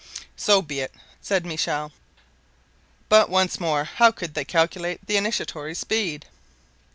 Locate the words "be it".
0.63-0.95